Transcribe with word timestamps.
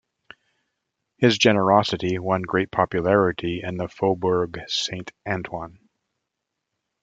His 1.17 1.37
generosity 1.37 2.17
won 2.17 2.41
great 2.41 2.71
popularity 2.71 3.61
in 3.63 3.77
the 3.77 3.87
Faubourg 3.87 4.59
Saint 4.67 5.11
Antoine. 5.27 5.77